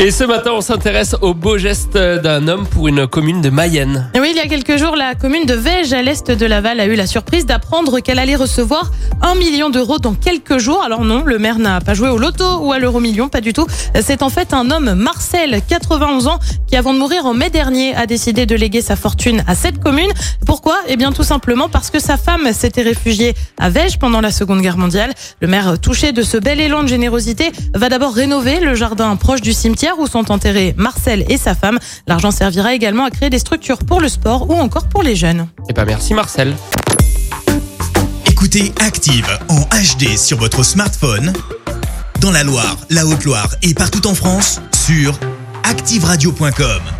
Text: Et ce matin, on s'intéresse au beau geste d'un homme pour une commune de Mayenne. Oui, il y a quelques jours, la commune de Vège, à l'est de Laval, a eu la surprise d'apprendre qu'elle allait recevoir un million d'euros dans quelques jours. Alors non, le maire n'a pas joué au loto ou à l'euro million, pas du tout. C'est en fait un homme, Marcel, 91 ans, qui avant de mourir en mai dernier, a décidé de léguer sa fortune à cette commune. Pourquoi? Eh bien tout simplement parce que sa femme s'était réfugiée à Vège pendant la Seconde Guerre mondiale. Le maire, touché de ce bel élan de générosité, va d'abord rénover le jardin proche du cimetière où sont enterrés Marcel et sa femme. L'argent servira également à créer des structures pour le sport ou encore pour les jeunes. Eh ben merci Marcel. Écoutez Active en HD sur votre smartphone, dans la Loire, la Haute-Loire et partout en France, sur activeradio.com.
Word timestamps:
Et 0.00 0.10
ce 0.10 0.24
matin, 0.24 0.50
on 0.52 0.60
s'intéresse 0.60 1.14
au 1.20 1.34
beau 1.34 1.56
geste 1.56 1.96
d'un 1.96 2.48
homme 2.48 2.66
pour 2.66 2.88
une 2.88 3.06
commune 3.06 3.40
de 3.40 3.48
Mayenne. 3.48 4.10
Oui, 4.20 4.30
il 4.32 4.36
y 4.36 4.40
a 4.40 4.48
quelques 4.48 4.76
jours, 4.76 4.96
la 4.96 5.14
commune 5.14 5.46
de 5.46 5.54
Vège, 5.54 5.92
à 5.92 6.02
l'est 6.02 6.32
de 6.32 6.46
Laval, 6.46 6.80
a 6.80 6.86
eu 6.86 6.96
la 6.96 7.06
surprise 7.06 7.46
d'apprendre 7.46 8.00
qu'elle 8.00 8.18
allait 8.18 8.34
recevoir 8.34 8.90
un 9.22 9.36
million 9.36 9.70
d'euros 9.70 10.00
dans 10.00 10.14
quelques 10.14 10.58
jours. 10.58 10.82
Alors 10.84 11.04
non, 11.04 11.22
le 11.24 11.38
maire 11.38 11.60
n'a 11.60 11.80
pas 11.80 11.94
joué 11.94 12.08
au 12.08 12.18
loto 12.18 12.58
ou 12.58 12.72
à 12.72 12.80
l'euro 12.80 12.98
million, 12.98 13.28
pas 13.28 13.40
du 13.40 13.52
tout. 13.52 13.68
C'est 14.00 14.22
en 14.24 14.30
fait 14.30 14.52
un 14.52 14.72
homme, 14.72 14.94
Marcel, 14.94 15.60
91 15.68 16.26
ans, 16.26 16.40
qui 16.66 16.74
avant 16.74 16.92
de 16.92 16.98
mourir 16.98 17.24
en 17.24 17.32
mai 17.32 17.50
dernier, 17.50 17.94
a 17.94 18.06
décidé 18.06 18.46
de 18.46 18.56
léguer 18.56 18.82
sa 18.82 18.96
fortune 18.96 19.44
à 19.46 19.54
cette 19.54 19.78
commune. 19.78 20.10
Pourquoi? 20.44 20.76
Eh 20.88 20.96
bien 20.96 21.12
tout 21.12 21.22
simplement 21.22 21.68
parce 21.68 21.90
que 21.90 22.00
sa 22.00 22.16
femme 22.16 22.52
s'était 22.52 22.82
réfugiée 22.82 23.34
à 23.60 23.70
Vège 23.70 24.00
pendant 24.00 24.20
la 24.20 24.32
Seconde 24.32 24.60
Guerre 24.60 24.76
mondiale. 24.76 25.14
Le 25.40 25.46
maire, 25.46 25.78
touché 25.78 26.10
de 26.10 26.22
ce 26.22 26.36
bel 26.36 26.60
élan 26.60 26.82
de 26.82 26.88
générosité, 26.88 27.52
va 27.74 27.88
d'abord 27.88 28.12
rénover 28.12 28.58
le 28.58 28.74
jardin 28.74 29.14
proche 29.14 29.40
du 29.40 29.52
cimetière 29.84 29.98
où 29.98 30.06
sont 30.06 30.32
enterrés 30.32 30.74
Marcel 30.78 31.26
et 31.28 31.36
sa 31.36 31.54
femme. 31.54 31.78
L'argent 32.06 32.30
servira 32.30 32.74
également 32.74 33.04
à 33.04 33.10
créer 33.10 33.28
des 33.28 33.38
structures 33.38 33.78
pour 33.78 34.00
le 34.00 34.08
sport 34.08 34.48
ou 34.48 34.54
encore 34.54 34.88
pour 34.88 35.02
les 35.02 35.14
jeunes. 35.14 35.46
Eh 35.68 35.74
ben 35.74 35.84
merci 35.84 36.14
Marcel. 36.14 36.54
Écoutez 38.26 38.72
Active 38.80 39.26
en 39.50 39.60
HD 39.60 40.16
sur 40.16 40.38
votre 40.38 40.62
smartphone, 40.62 41.32
dans 42.20 42.30
la 42.30 42.44
Loire, 42.44 42.78
la 42.88 43.04
Haute-Loire 43.06 43.54
et 43.62 43.74
partout 43.74 44.06
en 44.06 44.14
France, 44.14 44.60
sur 44.86 45.18
activeradio.com. 45.64 46.93